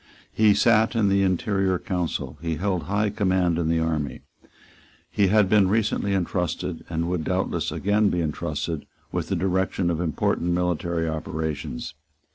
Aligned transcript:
He 0.33 0.55
sate 0.55 0.95
in 0.95 1.09
the 1.09 1.21
interior 1.21 1.77
council; 1.77 2.35
he 2.41 2.55
held 2.55 2.85
high 2.85 3.11
command 3.11 3.59
in 3.59 3.69
the 3.69 3.77
army; 3.77 4.21
he 5.11 5.27
had 5.27 5.47
been 5.47 5.67
recently 5.67 6.15
entrusted, 6.15 6.83
and 6.89 7.07
would 7.07 7.23
doubtless 7.23 7.71
again 7.71 8.09
be 8.09 8.19
entrusted, 8.19 8.87
with 9.11 9.27
the 9.27 9.35
direction 9.35 9.91
of 9.91 10.01
important 10.01 10.53
military 10.53 11.07
operations. 11.07 11.93